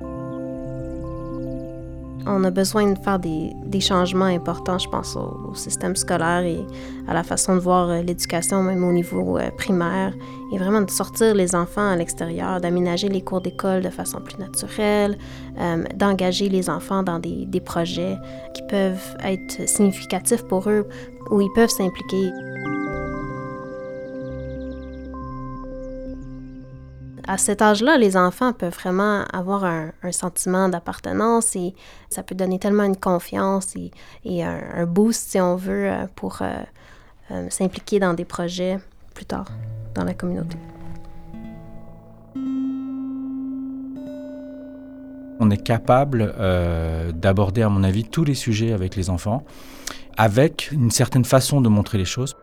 on 2.27 2.45
a 2.45 2.51
besoin 2.51 2.93
de 2.93 2.99
faire 2.99 3.19
des, 3.19 3.81
changements 3.81 4.27
importants, 4.27 4.79
je 4.79 4.89
pense, 4.89 5.17
au, 5.17 5.55
système 5.55 5.97
scolaire 5.97 6.45
et 6.45 6.61
à 7.09 7.15
la 7.15 7.23
façon 7.23 7.55
de 7.55 7.61
voir 7.61 7.89
euh, 7.89 8.03
l'éducation, 8.03 8.63
même 8.63 8.85
au 8.85 8.93
niveau 8.93 9.39
euh, 9.39 9.51
primaire, 9.51 10.15
et 10.53 10.59
vraiment 10.59 10.83
de 10.83 10.91
sortir 10.91 11.35
les 11.35 11.55
enfants 11.55 11.89
à 11.89 11.97
l'extérieur, 11.97 12.61
d'aménager 12.61 13.09
les 13.09 13.23
cours 13.23 13.41
d'école 13.41 13.83
de 13.83 13.91
façon 13.91 14.21
plus 14.21 14.39
naturelle, 14.39 15.19
euh, 15.59 15.85
d'engager 15.95 16.49
les 16.49 16.71
enfants 16.71 17.03
dans 17.03 17.19
des, 17.19 17.47
des 17.47 17.61
projets 17.61 18.17
qui 18.55 18.63
peuvent 18.69 19.17
être 19.25 19.69
significatifs 19.69 20.45
pour 20.45 20.69
eux, 20.69 20.87
où 21.31 21.41
ils 21.41 21.53
peuvent 21.55 21.71
s'impliquer. 21.71 22.31
À 27.27 27.39
cet 27.39 27.63
âge-là, 27.63 27.99
les 27.99 28.17
enfants 28.17 28.53
peuvent 28.53 28.75
vraiment 28.75 29.25
avoir 29.33 29.65
un, 29.65 29.93
sentiment 30.11 30.69
d'appartenance 30.69 31.57
et 31.57 31.75
ça 32.11 32.23
peut 32.23 32.35
donner 32.35 32.59
tellement 32.59 32.85
une 32.85 32.97
confiance 32.97 33.75
et, 34.25 34.45
un, 34.45 34.87
boost, 34.87 35.31
si 35.31 35.41
on 35.41 35.57
veut, 35.57 35.91
euh, 35.91 36.07
pour 36.15 36.43
euh, 36.43 36.53
euh, 37.31 37.47
s'impliquer 37.49 38.01
dans 38.01 38.15
des 38.15 38.25
projets 38.25 38.79
plus 39.15 39.25
tard 39.25 39.47
dans 39.95 40.05
la 40.05 40.15
communauté. 40.15 40.57
On 45.41 45.51
est 45.51 45.63
capable 45.63 46.33
d'aborder, 47.15 47.63
à 47.63 47.69
mon 47.69 47.83
avis, 47.83 48.05
tous 48.05 48.23
les 48.23 48.35
sujets 48.35 48.73
avec 48.73 48.95
les 48.95 49.11
enfants, 49.11 49.43
avec 50.17 50.71
une 50.71 50.93
certaine 50.93 51.25
façon 51.25 51.61
de 51.61 51.69
montrer 51.69 51.99
les 51.99 52.05
choses. 52.05 52.37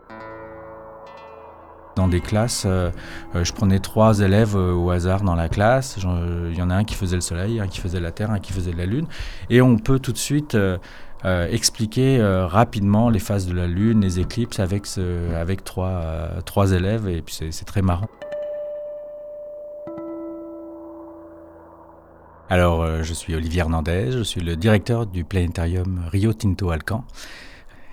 Dans 2.00 2.08
des 2.08 2.20
classes, 2.20 2.64
euh, 2.64 2.90
euh, 3.34 3.44
je 3.44 3.52
prenais 3.52 3.78
trois 3.78 4.20
élèves 4.20 4.56
euh, 4.56 4.72
au 4.72 4.88
hasard 4.88 5.20
dans 5.20 5.34
la 5.34 5.50
classe. 5.50 5.98
Il 5.98 6.56
y 6.56 6.62
en 6.62 6.70
a 6.70 6.74
un 6.74 6.84
qui 6.84 6.94
faisait 6.94 7.16
le 7.16 7.20
soleil, 7.20 7.60
un 7.60 7.66
qui 7.66 7.78
faisait 7.78 8.00
la 8.00 8.10
terre, 8.10 8.30
un 8.30 8.38
qui 8.38 8.54
faisait 8.54 8.72
la 8.72 8.86
lune. 8.86 9.06
Et 9.50 9.60
on 9.60 9.76
peut 9.76 9.98
tout 9.98 10.12
de 10.12 10.16
suite 10.16 10.56
expliquer 11.24 12.18
rapidement 12.48 13.10
les 13.10 13.18
phases 13.18 13.46
de 13.46 13.52
la 13.52 13.66
lune, 13.66 14.00
les 14.00 14.18
éclipses 14.18 14.60
avec, 14.60 14.86
avec 15.38 15.62
trois, 15.62 16.00
trois 16.46 16.72
élèves. 16.72 17.06
Et 17.06 17.20
puis 17.20 17.36
c'est 17.50 17.64
très 17.66 17.82
marrant. 17.82 18.08
Alors, 22.48 23.02
je 23.02 23.12
suis 23.12 23.34
Olivier 23.34 23.60
Hernandez, 23.60 24.12
je 24.12 24.22
suis 24.22 24.40
le 24.40 24.56
directeur 24.56 25.04
du 25.04 25.24
planétarium 25.24 26.00
Rio 26.10 26.32
Tinto 26.32 26.70
Alcan. 26.70 27.04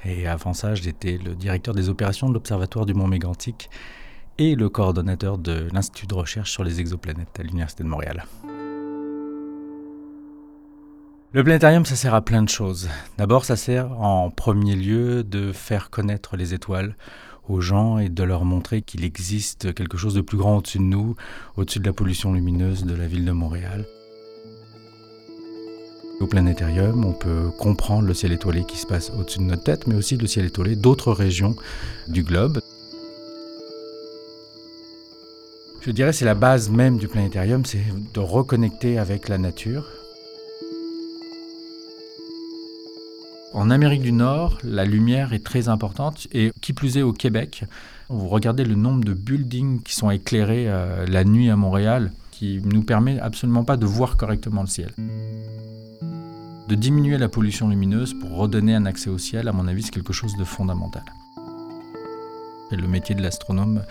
Et 0.07 0.25
avant 0.25 0.53
ça, 0.53 0.73
j'étais 0.73 1.17
le 1.17 1.35
directeur 1.35 1.75
des 1.75 1.89
opérations 1.89 2.29
de 2.29 2.33
l'Observatoire 2.33 2.85
du 2.85 2.93
Mont 2.93 3.07
Mégantic 3.07 3.69
et 4.37 4.55
le 4.55 4.69
coordonnateur 4.69 5.37
de 5.37 5.67
l'Institut 5.73 6.07
de 6.07 6.13
recherche 6.13 6.51
sur 6.51 6.63
les 6.63 6.79
exoplanètes 6.79 7.37
à 7.37 7.43
l'Université 7.43 7.83
de 7.83 7.89
Montréal. 7.89 8.23
Le 11.33 11.43
planétarium, 11.43 11.85
ça 11.85 11.97
sert 11.97 12.13
à 12.13 12.21
plein 12.21 12.41
de 12.41 12.47
choses. 12.47 12.89
D'abord, 13.17 13.43
ça 13.43 13.57
sert 13.57 13.91
en 13.99 14.31
premier 14.31 14.77
lieu 14.77 15.25
de 15.25 15.51
faire 15.51 15.89
connaître 15.89 16.37
les 16.37 16.53
étoiles 16.53 16.95
aux 17.49 17.59
gens 17.59 17.97
et 17.97 18.07
de 18.07 18.23
leur 18.23 18.45
montrer 18.45 18.81
qu'il 18.81 19.03
existe 19.03 19.73
quelque 19.73 19.97
chose 19.97 20.13
de 20.13 20.21
plus 20.21 20.37
grand 20.37 20.57
au-dessus 20.57 20.77
de 20.77 20.83
nous, 20.83 21.15
au-dessus 21.57 21.79
de 21.79 21.85
la 21.85 21.93
pollution 21.93 22.33
lumineuse 22.33 22.85
de 22.85 22.95
la 22.95 23.07
ville 23.07 23.25
de 23.25 23.31
Montréal. 23.31 23.85
Au 26.19 26.25
planétarium, 26.25 27.05
on 27.05 27.13
peut 27.13 27.51
comprendre 27.57 28.07
le 28.07 28.13
ciel 28.15 28.31
étoilé 28.31 28.63
qui 28.63 28.77
se 28.77 28.87
passe 28.87 29.11
au-dessus 29.17 29.37
de 29.37 29.43
notre 29.43 29.63
tête, 29.63 29.85
mais 29.85 29.95
aussi 29.95 30.17
le 30.17 30.25
ciel 30.25 30.45
étoilé 30.45 30.75
d'autres 30.75 31.11
régions 31.11 31.55
du 32.07 32.23
globe. 32.23 32.59
Je 35.81 35.91
dirais 35.91 36.13
c'est 36.13 36.25
la 36.25 36.33
base 36.33 36.69
même 36.69 36.97
du 36.97 37.07
planétarium, 37.07 37.63
c'est 37.65 37.83
de 38.13 38.19
reconnecter 38.19 38.97
avec 38.97 39.29
la 39.29 39.37
nature. 39.37 39.85
En 43.53 43.69
Amérique 43.69 44.01
du 44.01 44.11
Nord, 44.11 44.57
la 44.63 44.85
lumière 44.85 45.33
est 45.33 45.43
très 45.43 45.69
importante 45.69 46.27
et 46.33 46.51
qui 46.61 46.73
plus 46.73 46.97
est 46.97 47.03
au 47.03 47.13
Québec, 47.13 47.63
vous 48.09 48.27
regardez 48.27 48.63
le 48.63 48.75
nombre 48.75 49.03
de 49.03 49.13
buildings 49.13 49.81
qui 49.83 49.93
sont 49.93 50.09
éclairés 50.09 50.65
euh, 50.67 51.05
la 51.07 51.23
nuit 51.23 51.49
à 51.49 51.55
Montréal, 51.55 52.11
qui 52.31 52.61
nous 52.63 52.83
permet 52.83 53.19
absolument 53.19 53.63
pas 53.63 53.77
de 53.77 53.85
voir 53.85 54.17
correctement 54.17 54.61
le 54.61 54.67
ciel. 54.67 54.91
De 56.67 56.75
diminuer 56.75 57.17
la 57.17 57.29
pollution 57.29 57.69
lumineuse 57.69 58.13
pour 58.13 58.35
redonner 58.35 58.75
un 58.75 58.85
accès 58.85 59.09
au 59.09 59.17
ciel, 59.17 59.47
à 59.47 59.53
mon 59.53 59.69
avis, 59.69 59.83
c'est 59.83 59.91
quelque 59.91 60.11
chose 60.11 60.35
de 60.35 60.43
fondamental. 60.43 61.03
Le 62.71 62.87
métier 62.89 63.15
de 63.15 63.21
l'astronome, 63.21 63.83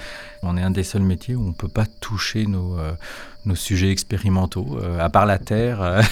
on 0.42 0.58
est 0.58 0.62
un 0.62 0.70
des 0.70 0.82
seuls 0.82 1.00
métiers 1.00 1.34
où 1.34 1.42
on 1.42 1.48
ne 1.48 1.54
peut 1.54 1.68
pas 1.68 1.86
toucher 1.86 2.44
nos, 2.44 2.78
euh, 2.78 2.92
sujets 3.54 3.90
expérimentaux. 3.90 4.78
Euh, 4.82 5.00
à 5.00 5.08
part 5.08 5.24
la 5.24 5.38
Terre, 5.38 5.80
euh, 5.80 6.02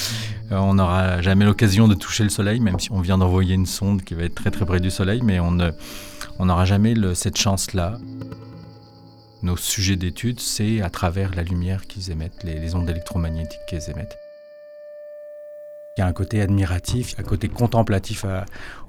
on 0.50 0.74
n'aura 0.74 1.20
jamais 1.20 1.44
l'occasion 1.44 1.86
de 1.86 1.94
toucher 1.94 2.24
le 2.24 2.30
Soleil, 2.30 2.60
même 2.60 2.80
si 2.80 2.90
on 2.92 3.00
vient 3.00 3.18
d'envoyer 3.18 3.54
une 3.54 3.66
sonde 3.66 4.02
qui 4.02 4.14
va 4.14 4.22
être 4.22 4.34
très 4.34 4.50
très 4.50 4.64
près 4.64 4.80
du 4.80 4.90
Soleil, 4.90 5.20
mais 5.22 5.38
on 5.38 5.52
n'aura 6.46 6.64
jamais 6.64 6.94
cette 7.14 7.36
chance-là. 7.36 7.98
Nos 9.42 9.58
sujets 9.58 9.96
d'étude, 9.96 10.40
c'est 10.40 10.80
à 10.80 10.88
travers 10.88 11.34
la 11.34 11.42
lumière 11.42 11.86
qu'ils 11.86 12.10
émettent, 12.10 12.42
les 12.42 12.74
ondes 12.74 12.88
électromagnétiques 12.88 13.60
qu'ils 13.68 13.90
émettent. 13.90 14.16
Il 15.96 16.02
y 16.02 16.04
a 16.04 16.06
un 16.08 16.12
côté 16.12 16.42
admiratif, 16.42 17.14
un 17.18 17.22
côté 17.22 17.48
contemplatif 17.48 18.26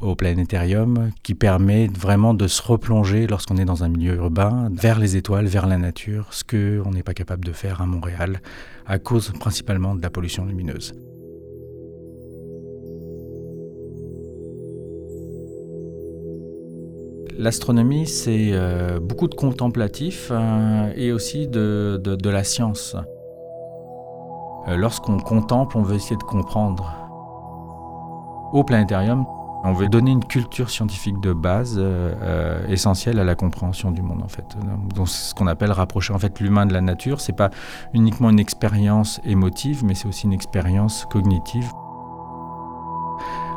au 0.02 0.16
planétarium 0.16 1.12
qui 1.24 1.36
permet 1.36 1.88
vraiment 1.88 2.34
de 2.34 2.48
se 2.48 2.62
replonger 2.62 3.28
lorsqu'on 3.28 3.56
est 3.56 3.64
dans 3.64 3.86
un 3.86 3.88
milieu 3.88 4.16
urbain 4.16 4.70
vers 4.74 5.00
les 5.00 5.16
étoiles, 5.16 5.46
vers 5.46 5.68
la 5.68 5.78
nature, 5.78 6.28
ce 6.32 6.44
qu'on 6.44 6.92
n'est 6.92 7.04
pas 7.04 7.14
capable 7.14 7.46
de 7.46 7.54
faire 7.54 7.82
à 7.82 7.86
Montréal 7.86 8.42
à 8.86 9.00
cause 9.00 9.32
principalement 9.40 9.96
de 9.96 10.02
la 10.02 10.10
pollution 10.10 10.46
lumineuse. 10.46 10.96
L'astronomie, 17.38 18.06
c'est 18.06 18.50
euh, 18.52 19.00
beaucoup 19.00 19.30
de 19.30 19.36
contemplatif 19.36 20.28
euh, 20.32 20.92
et 20.98 21.14
aussi 21.14 21.48
de 21.48 22.30
la 22.30 22.44
science. 22.44 22.98
Euh, 24.68 24.76
lorsqu'on 24.76 25.18
contemple, 25.18 25.78
on 25.78 25.82
veut 25.82 25.96
essayer 25.96 26.18
de 26.18 26.24
comprendre. 26.24 26.94
Au 28.52 28.64
planétarium, 28.64 29.26
on 29.64 29.74
veut 29.74 29.88
donner 29.88 30.12
une 30.12 30.24
culture 30.24 30.70
scientifique 30.70 31.20
de 31.20 31.34
base 31.34 31.76
euh, 31.78 32.14
euh, 32.22 32.68
essentielle 32.68 33.20
à 33.20 33.24
la 33.24 33.36
compréhension 33.36 33.92
du 33.92 34.02
monde 34.02 34.22
en 34.24 34.28
fait. 34.28 34.58
Donc 34.94 35.10
ce 35.10 35.34
qu'on 35.34 35.48
appelle 35.48 35.72
rapprocher 35.72 36.14
en 36.14 36.20
fait 36.20 36.40
l'humain 36.40 36.66
de 36.66 36.74
la 36.74 36.82
nature. 36.82 37.22
C'est 37.22 37.36
pas 37.36 37.50
uniquement 37.94 38.30
une 38.30 38.40
expérience 38.40 39.20
émotive, 39.26 39.84
mais 39.84 39.96
c'est 39.96 40.08
aussi 40.08 40.26
une 40.26 40.34
expérience 40.34 41.06
cognitive. 41.10 41.70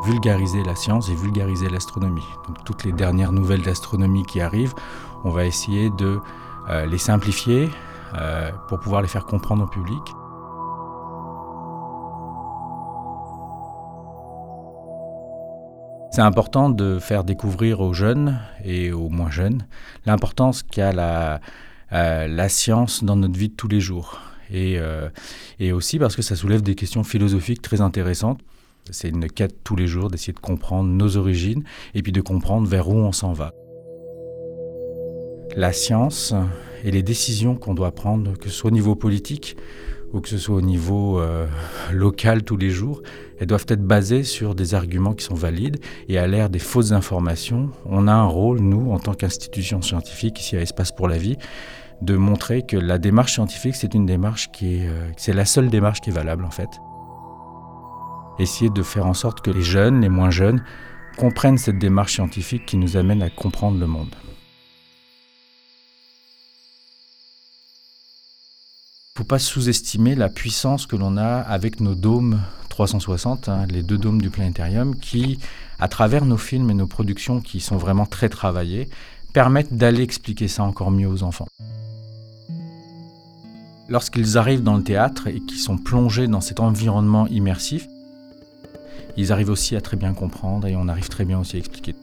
Vulgariser 0.05 0.63
la 0.65 0.75
science 0.75 1.11
et 1.11 1.15
vulgariser 1.15 1.69
l'astronomie. 1.69 2.25
Donc 2.49 2.65
toutes 2.65 2.85
les 2.85 2.93
dernières 2.93 3.33
nouvelles 3.33 3.63
d'astronomie 3.63 4.25
qui 4.25 4.41
arrivent, 4.41 4.75
on 5.25 5.31
va 5.31 5.45
essayer 5.45 5.91
de 5.91 6.21
les 6.87 6.99
simplifier 6.99 7.69
pour 8.69 8.79
pouvoir 8.79 9.03
les 9.03 9.09
faire 9.09 9.27
comprendre 9.27 9.65
au 9.65 9.67
public. 9.67 10.01
C'est 16.21 16.27
important 16.27 16.69
de 16.69 16.99
faire 16.99 17.25
découvrir 17.25 17.81
aux 17.81 17.95
jeunes 17.95 18.39
et 18.63 18.93
aux 18.93 19.09
moins 19.09 19.31
jeunes 19.31 19.65
l'importance 20.05 20.63
qu'a 20.63 20.93
la, 20.93 21.41
euh, 21.95 22.49
science 22.49 23.03
dans 23.03 23.17
notre 23.17 23.39
vie 23.39 23.49
de 23.49 23.55
tous 23.55 23.69
les 23.69 23.81
jours. 23.81 24.21
Euh, 24.53 25.09
et 25.61 25.73
aussi 25.73 25.99
parce 25.99 26.17
que 26.17 26.21
ça 26.21 26.37
soulève 26.37 26.61
des 26.61 26.75
questions 26.75 27.05
philosophiques 27.05 27.63
très 27.63 27.81
intéressantes. 27.81 28.39
C'est 28.91 29.09
une 29.09 29.29
quête 29.29 29.65
tous 29.65 29.77
les 29.77 29.87
jours 29.87 30.11
d'essayer 30.11 30.35
de 30.35 30.41
comprendre 30.41 30.91
nos 30.91 31.17
origines 31.17 31.65
et 31.95 32.03
puis 32.03 32.13
de 32.13 32.21
comprendre 32.21 32.69
vers 32.69 32.91
où 32.91 32.97
on 32.97 33.13
s'en 33.13 33.33
va. 33.33 33.55
La 35.57 35.73
science 35.73 36.35
et 36.85 36.91
les 36.91 37.03
décisions 37.03 37.57
qu'on 37.57 37.73
doit 37.73 37.95
prendre, 37.95 38.37
que 38.37 38.51
ce 38.51 38.57
soit 38.57 38.69
au 38.69 38.75
niveau 38.75 38.95
politique 38.95 39.57
ou 40.13 40.21
que 40.21 40.29
ce 40.29 40.39
soit 40.39 40.57
au 40.57 40.61
niveau 40.61 41.21
euh, 41.21 41.47
local 41.93 42.43
tous 42.43 42.57
les 42.57 42.71
jours, 42.71 43.03
elles 43.39 43.47
doivent 43.47 43.67
être 43.69 43.83
basées 43.85 44.25
sur 44.25 44.55
des 44.55 44.75
arguments 44.75 45.15
qui 45.15 45.25
sont 45.25 45.35
valides. 45.35 45.79
Et 46.09 46.19
à 46.19 46.27
l'ère 46.27 46.51
des 46.51 46.59
fausses 46.59 46.93
informations, 46.93 47.71
on 47.87 48.09
a 48.09 48.13
un 48.13 48.27
rôle, 48.27 48.61
nous, 48.61 48.93
en 48.93 48.99
tant 48.99 49.15
qu'institution 49.15 49.83
scientifique, 49.83 50.41
ici 50.41 50.57
à 50.57 50.61
Espace 50.61 50.93
pour 50.93 51.09
la 51.09 51.19
vie, 51.19 51.37
de 52.03 52.17
montrer 52.17 52.63
que 52.63 52.77
la 52.77 52.99
démarche 52.99 53.35
scientifique, 53.35 53.77
c'est 53.77 53.95
une 53.95 54.07
démarche 54.07 54.51
qui 54.53 54.77
est, 54.77 54.89
euh, 54.89 55.11
c'est 55.17 55.33
la 55.33 55.45
seule 55.45 55.69
démarche 55.69 56.01
qui 56.01 56.11
est 56.11 56.15
valable 56.15 56.45
en 56.45 56.51
fait. 56.51 56.69
Essayer 58.39 58.71
de 58.71 58.83
faire 58.83 59.07
en 59.07 59.15
sorte 59.15 59.43
que 59.43 59.51
les 59.51 59.63
jeunes, 59.63 60.01
les 60.01 60.09
moins 60.09 60.31
jeunes, 60.31 60.65
comprennent 61.19 61.59
cette 61.59 61.79
démarche 61.79 62.15
scientifique 62.15 62.65
qui 62.65 62.79
nous 62.79 62.97
amène 62.97 63.23
à 63.23 63.29
comprendre 63.29 63.79
le 63.79 63.87
monde. 63.87 64.15
Faut 69.17 69.25
pas 69.25 69.39
sous-estimer 69.39 70.15
la 70.15 70.29
puissance 70.29 70.87
que 70.87 70.97
l'on 70.97 71.17
a 71.17 71.41
avec 71.41 71.81
nos 71.81 71.95
dômes 71.95 72.41
360, 72.69 73.49
hein, 73.49 73.67
les 73.69 73.83
deux 73.83 73.99
dômes 73.99 74.21
du 74.21 74.31
planétarium, 74.31 74.97
qui, 74.97 75.39
à 75.79 75.89
travers 75.89 76.25
nos 76.25 76.37
films 76.37 76.71
et 76.71 76.75
nos 76.75 76.87
productions 76.87 77.41
qui 77.41 77.61
sont 77.61 77.77
vraiment 77.77 78.07
très 78.07 78.29
travaillées, 78.29 78.89
permettent 79.33 79.75
d'aller 79.75 80.03
expliquer 80.03 80.49
ça 80.49 80.63
encore 80.63 80.91
mieux 80.91 81.09
aux 81.09 81.23
enfants. 81.23 81.49
Lorsqu'ils 83.89 84.39
arrivent 84.39 84.63
dans 84.63 84.77
le 84.77 84.85
théâtre 84.85 85.27
et 85.27 85.41
qu'ils 85.41 85.59
sont 85.59 85.77
plongés 85.77 86.29
dans 86.29 86.41
cet 86.41 86.61
environnement 86.61 87.27
immersif, 87.27 87.87
ils 89.17 89.33
arrivent 89.33 89.51
aussi 89.51 89.77
à 89.77 89.81
très 89.81 89.97
bien 89.97 90.15
comprendre 90.15 90.67
et 90.67 90.77
on 90.77 90.89
arrive 90.89 91.09
très 91.09 91.25
bien 91.25 91.39
aussi 91.41 91.57
à 91.57 91.59
expliquer. 91.59 91.95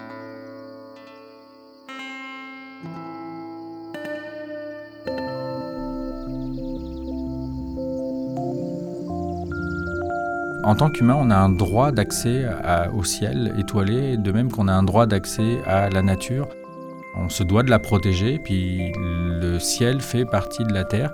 En 10.67 10.75
tant 10.75 10.89
qu'humain, 10.89 11.15
on 11.17 11.30
a 11.30 11.38
un 11.38 11.47
droit 11.47 11.93
d'accès 11.93 12.45
au 12.93 13.06
ciel 13.06 13.56
étoilé, 13.58 14.17
de 14.17 14.32
même 14.34 14.51
qu'on 14.51 14.67
a 14.67 14.73
un 14.73 14.84
droit 14.84 15.06
d'accès 15.06 15.62
à 15.65 15.89
la 15.89 16.01
nature. 16.01 16.49
On 17.15 17.30
se 17.30 17.41
doit 17.41 17.63
de 17.63 17.69
la 17.69 17.80
protéger, 17.80 18.38
puis 18.38 18.91
le 18.97 19.60
ciel 19.60 20.01
fait 20.01 20.25
partie 20.25 20.65
de 20.65 20.73
la 20.73 20.84
terre. 20.84 21.10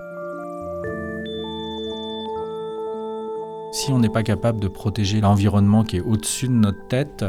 Si 3.73 3.91
on 3.91 3.99
n'est 3.99 4.09
pas 4.09 4.23
capable 4.23 4.59
de 4.59 4.67
protéger 4.67 5.21
l'environnement 5.21 5.83
qui 5.83 5.97
est 5.97 6.01
au-dessus 6.01 6.47
de 6.47 6.53
notre 6.53 6.87
tête, 6.87 7.23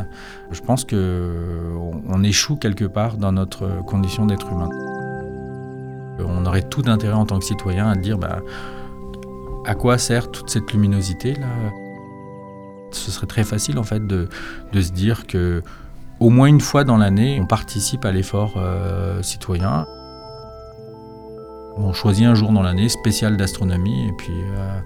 je 0.50 0.62
pense 0.62 0.86
qu'on 0.86 2.22
échoue 2.22 2.56
quelque 2.56 2.86
part 2.86 3.18
dans 3.18 3.32
notre 3.32 3.84
condition 3.84 4.24
d'être 4.24 4.50
humain. 4.50 4.70
On 6.20 6.46
aurait 6.46 6.62
tout 6.62 6.80
d'intérêt 6.80 7.12
en 7.12 7.26
tant 7.26 7.38
que 7.38 7.44
citoyen 7.44 7.86
à 7.86 7.96
dire 7.96 8.16
bah, 8.16 8.38
à 9.66 9.74
quoi 9.74 9.98
sert 9.98 10.30
toute 10.30 10.48
cette 10.48 10.72
luminosité 10.72 11.34
là 11.34 11.48
ce 12.94 13.10
serait 13.10 13.26
très 13.26 13.44
facile 13.44 13.78
en 13.78 13.82
fait 13.82 14.06
de, 14.06 14.28
se 14.74 14.92
dire 14.92 15.26
que 15.26 15.62
au 16.20 16.30
moins 16.30 16.46
une 16.46 16.60
fois 16.60 16.84
dans 16.84 16.96
l'année, 16.96 17.38
on 17.40 17.46
participe 17.46 18.04
à 18.04 18.12
l'effort 18.12 18.54
euh, 18.56 19.22
citoyen. 19.22 19.86
On 21.76 21.92
choisit 21.92 22.24
un 22.24 22.34
jour 22.34 22.52
dans 22.52 22.62
l'année 22.62 22.88
spécial 22.88 23.36
d'astronomie 23.36 24.08
et 24.08 24.12
puis 24.16 24.32
euh, 24.32 24.78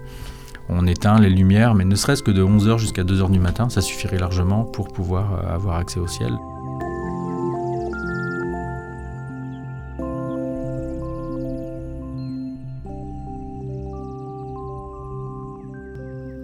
on 0.69 0.87
éteint 0.87 1.19
les 1.19 1.29
lumières, 1.29 1.75
mais 1.75 1.85
ne 1.85 1.95
serait-ce 1.95 2.23
que 2.23 2.31
de 2.31 2.43
11h 2.43 2.77
jusqu'à 2.77 3.03
2h 3.03 3.29
du 3.29 3.39
matin, 3.39 3.69
ça 3.69 3.81
suffirait 3.81 4.17
largement 4.17 4.63
pour 4.63 4.87
pouvoir 4.87 5.33
euh, 5.33 5.55
avoir 5.55 5.77
accès 5.77 5.99
au 5.99 6.07
ciel. 6.07 6.33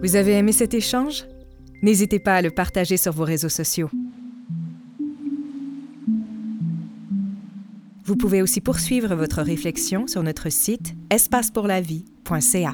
Vous 0.06 0.16
avez 0.16 0.34
aimé 0.34 0.52
cet 0.52 0.76
échange? 0.76 1.26
N'hésitez 1.82 2.20
pas 2.20 2.36
à 2.36 2.42
le 2.42 2.52
partager 2.52 2.98
sur 2.98 3.12
vos 3.12 3.24
réseaux 3.24 3.50
sociaux. 3.50 3.90
Vous 8.06 8.16
pouvez 8.16 8.42
aussi 8.42 8.62
poursuivre 8.62 9.16
votre 9.16 9.42
réflexion 9.42 10.06
sur 10.06 10.22
notre 10.22 10.50
site 10.52 10.94
espacepourlavie.ca. 11.10 12.74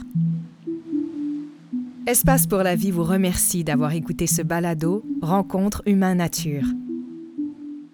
Espace 2.06 2.48
pour 2.48 2.60
la 2.60 2.76
vie 2.76 2.92
vous 2.92 3.04
remercie 3.04 3.64
d'avoir 3.64 3.94
écouté 3.94 4.28
ce 4.28 4.42
balado 4.42 5.06
Rencontre 5.22 5.84
humain-nature. 5.86 6.66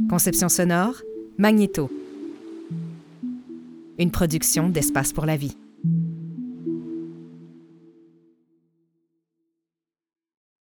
Conception 0.10 0.50
sonore, 0.50 0.96
Magnéto. 1.38 1.92
Une 4.00 4.10
production 4.10 4.70
d'Espace 4.70 5.14
pour 5.14 5.26
la 5.26 5.38
vie. 5.38 5.58